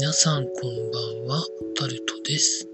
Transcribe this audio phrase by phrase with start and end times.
[0.00, 2.68] 皆さんこんばんは、タルトです。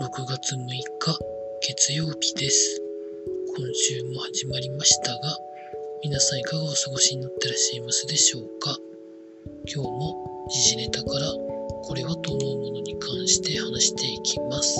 [0.00, 1.18] 6月6日、
[1.60, 2.80] 月曜日です。
[3.58, 5.18] 今週も始まりましたが、
[6.02, 8.78] 皆さんいかがお過ごしになってらっしゃいますでしょうか？
[9.66, 11.26] 今日も時事ネタから
[11.82, 14.74] これはと思うものに関して話していきます。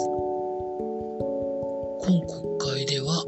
[2.08, 3.22] 今国会では、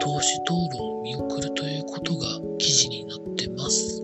[0.00, 2.26] 党首討論を見送るということが
[2.58, 4.02] 記事になってます。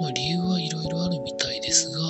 [0.00, 2.00] まあ、理由はいろいろあるみたいですが、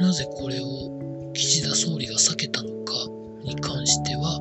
[0.00, 2.94] なぜこれを岸田総理が避けたのか
[3.42, 4.40] に関しては、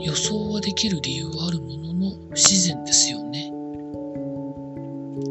[0.00, 3.52] 予想はできる理由はあるものの不自然ですよね。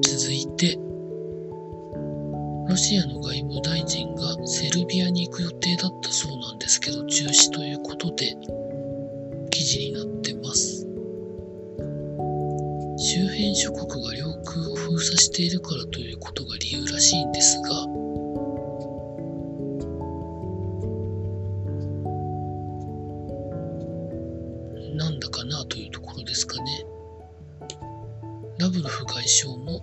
[0.03, 0.77] 続いて、
[2.67, 3.19] ロシアの
[13.02, 17.69] 周辺諸国が領空を封鎖しているからということが理由らしいんですが、
[24.97, 26.86] なんだかなというところですかね。
[28.58, 29.80] ラブロフ外相も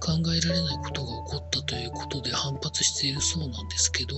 [0.00, 4.16] 考えられないことが起こったということで反発しているそうなんですけど、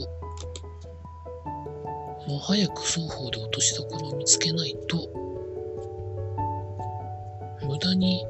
[2.27, 5.30] もう早く双方で落としどころを見つけないと、
[7.71, 8.27] 無駄に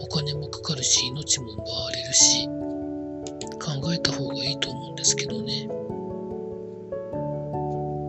[0.00, 2.48] お金もかかるし、命も奪われるし、
[3.62, 5.68] 考えた方がいいと思うんですけどね。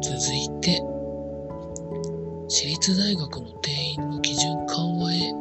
[0.02, 0.82] 続いて、
[2.48, 5.32] 私立大学の定員の基準緩和へ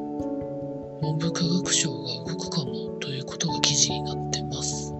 [1.01, 4.93] 文部科学省が動くかもということが記事になってます。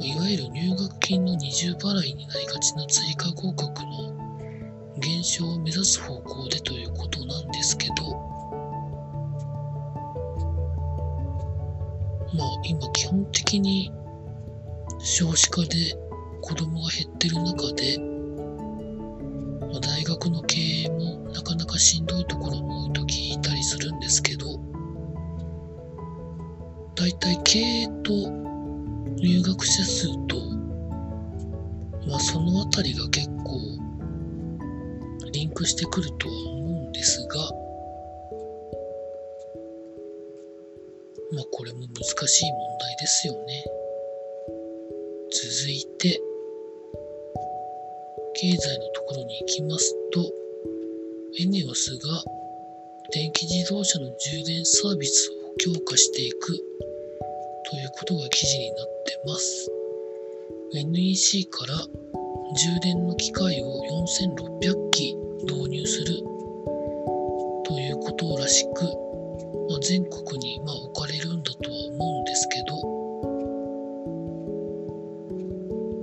[0.00, 3.67] いわゆる入学金の二重払いになりがちな追加合格
[5.88, 7.94] す方向でということなんですけど、
[12.36, 13.90] まあ今基本的に
[15.00, 15.68] 少子化で
[16.42, 17.98] 子供が減ってる中で、
[19.70, 24.46] まあ、大学の経営もなかなかしんどいところも多いと聞いたりするんですけど、
[26.94, 28.12] だいたい経営と
[29.16, 30.36] 入学者数と、
[32.06, 33.78] まあそのあたりが結構
[35.30, 37.36] リンクしてくるとは思うんですが、
[41.32, 43.64] まあこれも難しい問題ですよね。
[45.30, 46.20] 続いて、
[48.34, 50.32] 経済のところに行きますと、
[51.40, 52.24] エネオスが
[53.12, 56.56] 電気自動車の充電サービスを強化していく
[57.70, 59.70] ということが記事になってます。
[60.74, 61.74] NEC から
[62.54, 63.66] 充電の機械を
[64.06, 66.22] 4600機導入する
[67.64, 68.84] ということらしく、
[69.68, 72.76] まあ、全国にまあ置かれるんだとは思うんですけど、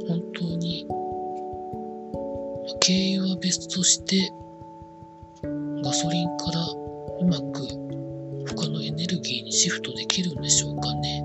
[0.07, 0.95] 本当に、ま
[2.71, 4.31] あ経由は別として、
[5.83, 6.61] ガソリンから
[7.21, 7.67] うまく
[8.55, 11.24] 他のエネルギーにシフトできるんでしょうかね。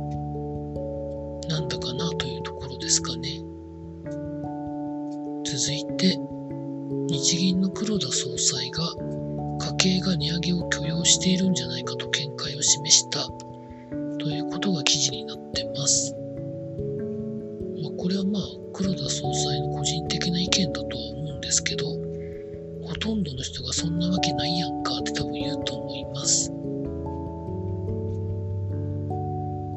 [10.30, 13.26] 値上げを許容しているんじゃないかと見解を示した
[14.18, 16.14] ということが記事になってます。
[17.82, 18.42] まあ、これはまあ
[18.72, 21.86] 黒田総裁の個人的な意見だとは思うんですけど、
[22.82, 26.52] ほとんどの人がそんなわけないやんかって多分言うと思います。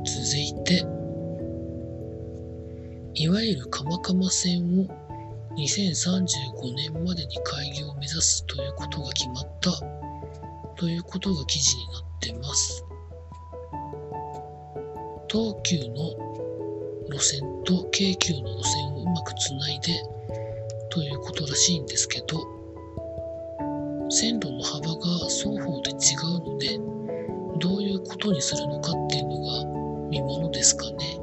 [0.06, 0.85] 続いて、
[3.16, 4.88] いわゆる鎌鎌線を
[5.58, 9.92] 2035年までに開業を目指すということが決まった
[10.83, 12.83] ということが記事になってます。
[15.29, 16.09] 東急の
[17.07, 19.93] 路線と京急の路線をうまくつないで
[20.90, 22.37] ということらしいんですけど、
[24.09, 25.96] 線路の幅が双方で違
[26.35, 26.78] うので、
[27.59, 31.17] どういうことにするのかっていうのが見ものですかね。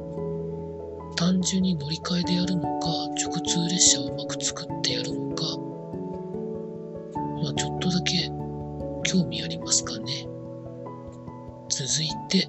[1.17, 5.43] 単純に乗り換えでやるのか、直通列車をうまく作ってやるのか、
[7.43, 8.30] まあちょっとだけ
[9.11, 10.25] 興味ありますかね？
[11.67, 12.47] 続いて、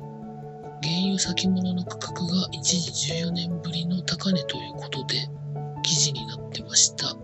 [0.80, 5.28] 原油先物の価格が一時14年ぶりの高値ということで
[5.82, 7.16] 記事になってました。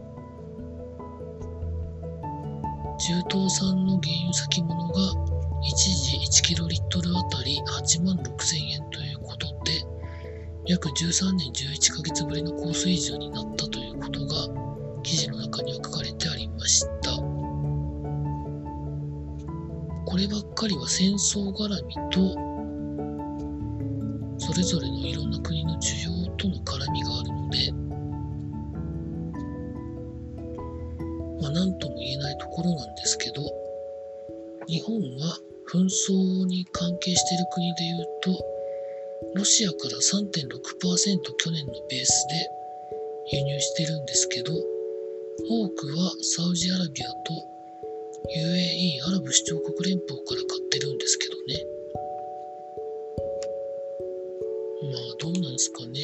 [2.98, 3.86] 中東産
[20.18, 22.34] ればっかりは戦争絡みと
[24.38, 27.72] それぞれのいろんな国の需要との絡みがあるので
[31.40, 33.42] まあ何とも言えないところなんですけど
[34.66, 35.38] 日本は
[35.70, 38.44] 紛争に関係している国でいうと
[39.34, 40.28] ロシアから3.6%
[41.36, 44.52] 去年のベースで輸入してるんですけど
[45.50, 47.57] 多くはサウジアラビアと
[48.26, 51.64] UAE アラブ首長国連邦から買ってるんですけどね。
[54.82, 56.00] まあどうなんですかね。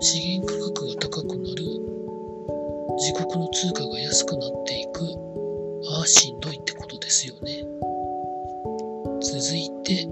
[0.00, 1.62] 資源価格が高くなる。
[2.98, 5.00] 自国の通貨が安くなっていく。
[5.98, 7.64] ああしんどいってことですよね。
[9.20, 10.04] 続いて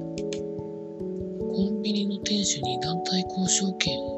[1.55, 4.14] コンビニの店主に団体交渉権を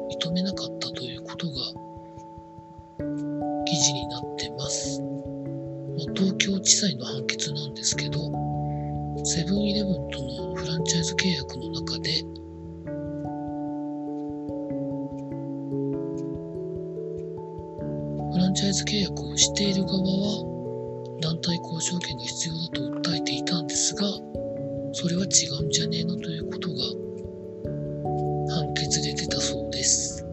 [9.67, 12.23] ンイレブンとのフランチャイズ契約の中で、
[18.31, 22.69] フランチャイズ契約をしている側は団体交渉権が必要だ
[23.01, 24.03] と訴えていたんですが、
[24.93, 26.75] それは違うんじゃねえのということが
[28.55, 30.23] 判決で出たそうです。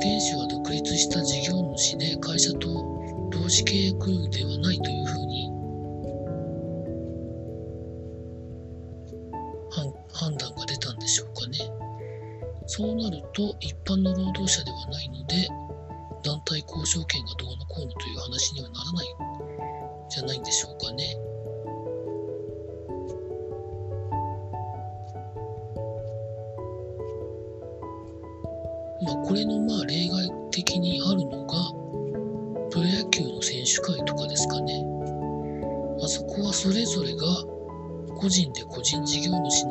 [0.00, 2.68] 店主は独立した事業主で会社と
[3.30, 5.35] 同時契約ではないというふうに
[13.36, 15.46] と一般の労働者ではないので
[16.22, 19.06] 団体交渉権がどうのこうのという話にはならない
[20.08, 21.16] じゃないんでしょうかね。
[29.04, 31.70] まあ、これのまあ例外的にあるのが
[32.70, 34.82] プロ野球の選手会とかですかね。
[36.02, 37.26] あそこはそれぞれが
[38.16, 39.65] 個人で個人事業主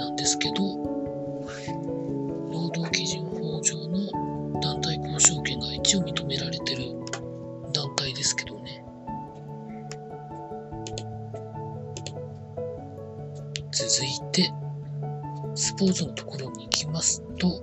[15.77, 17.61] ポーツのところに行きますと、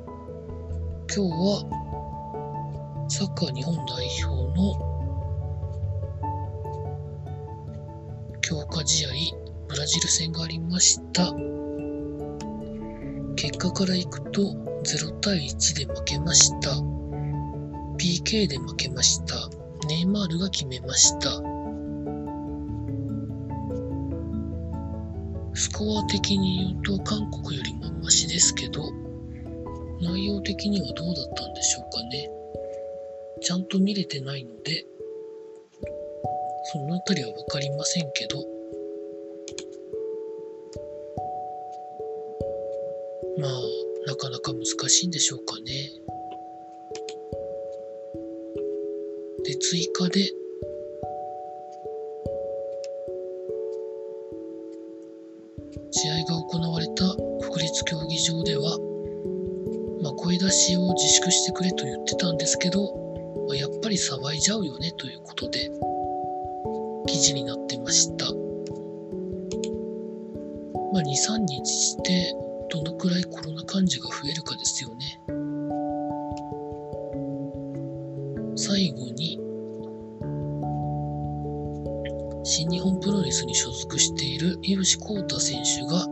[1.14, 4.92] 今日はサッカー日本代表の
[8.42, 9.08] 強化試合
[9.66, 11.32] ブラジル戦がありました。
[13.36, 14.42] 結果からいくと
[14.84, 16.70] 0対1で負けました。
[17.96, 19.34] PK で負けました。
[19.88, 21.51] ネイマールが決めました。
[25.62, 28.82] スコア的に言うと韓国よりもマシですけど
[30.00, 32.28] 内容的にはどうだったんでしょうかね。
[33.40, 34.84] ちゃんと見れてないので、
[36.72, 38.44] そのあたりはわかりませんけど、
[43.38, 43.52] まあ、
[44.08, 45.62] なかなか難しいんでしょうかね。
[49.44, 50.28] で、追加で、
[60.52, 62.94] まあ、声出しを自粛してくれと言ってたんですけど、
[63.48, 65.70] まあ、やっぱり騒いじゃうよねということで、
[67.06, 68.26] 記事になってました。
[70.92, 72.34] まあ、2、3日して
[72.70, 75.20] どのくらいコロナ患者が増えるかですよね。
[78.54, 79.38] 最後に、
[82.44, 86.06] 新日本プロレスに所属している井伏浩太選手が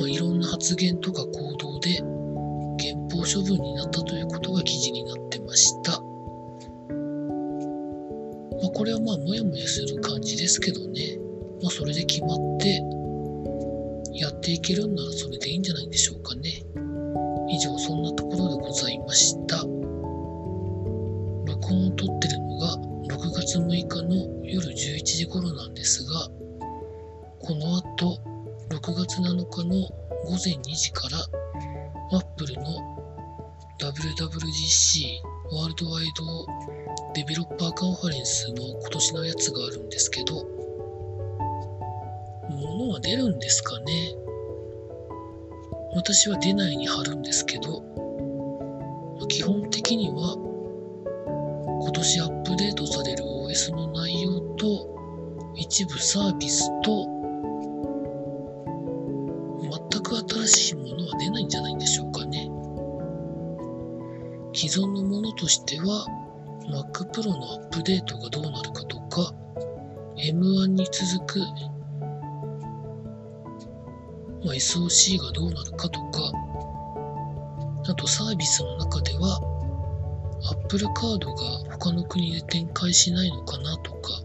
[0.00, 2.00] まあ、いろんな発言とか行動で
[3.22, 5.92] 処分になったということが記事になってました。
[5.92, 5.98] ま
[8.66, 11.18] あ、これはまあ、もやもやする感じですけどね。
[11.62, 12.82] まあ、それで決まって、
[14.14, 16.62] やっていけるんならそれでいいんじゃないでしょうかね。
[17.48, 19.56] 以上、そんなところでございました。
[19.56, 19.74] 録
[21.72, 22.76] 音を撮ってるのが
[23.08, 26.28] 6月6日の夜11時頃なんですが、
[27.40, 28.18] この後、
[28.70, 29.88] 6月7日の
[30.24, 31.18] 午前2時から
[32.18, 32.99] Apple の
[33.80, 35.22] WWDC
[35.52, 36.46] ワールドワイド
[37.14, 40.44] デベロッパーカンファレンスの今年のやつがあるんですけど、
[42.50, 44.14] 物は出るんですかね？
[45.94, 47.82] 私は出ないに貼るんですけど、
[49.28, 50.36] 基本的には
[51.80, 57.19] 今年アップデートされる OS の内容と一部サービスと
[65.50, 65.74] しょうかね。
[65.74, 66.06] 既存のものとしては、
[66.70, 69.34] Mac Pro のアップデートがどうなるかとか、
[70.16, 71.40] M1 に続く、
[74.44, 76.32] まあ、SOC がどうなるかとか、
[77.88, 79.40] あとサービスの中では、
[80.52, 81.42] Apple カードが
[81.72, 84.22] 他の国で展開しないのかなとか、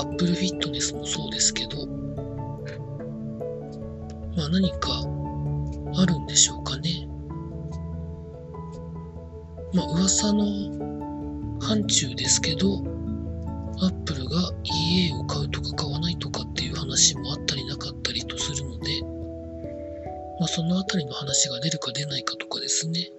[0.00, 1.86] Apple Fitness もそうですけど、
[4.36, 5.04] まあ何か
[5.94, 7.11] あるんでしょうかね。
[9.74, 10.44] まあ噂の
[11.60, 12.82] 範疇ですけど、
[13.80, 19.02] Apple が EA を買うとか買わないとかっていう話もあったりなかったりとするので、
[20.40, 23.10] まあそのあたりの話が出るか出ないかとかですね。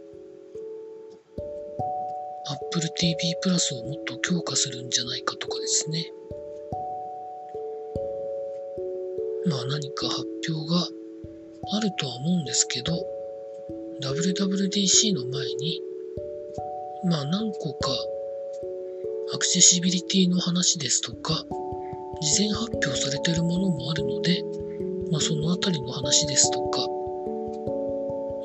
[2.46, 6.12] Apple TV プラスをもっと強化するんじゃないかとかですね。
[9.50, 10.88] まあ何か発表が
[11.78, 12.94] あるとは思うんですけど、
[14.02, 15.82] WWDC の前に、
[17.06, 17.90] まあ何個か
[19.34, 21.46] アクセシビリティの話ですとか、
[22.22, 24.44] 事前発表されているものもあるので、
[25.12, 26.80] まあそのあたりの話ですとか、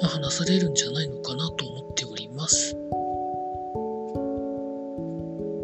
[0.03, 2.75] まあ、話されるんじゃないのかなと思っております。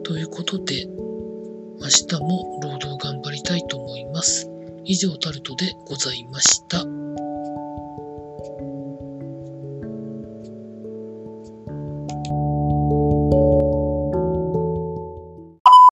[0.05, 4.49] ということで、明日も労働頑張りたいと思います。
[4.85, 6.94] 以上タルトでございました。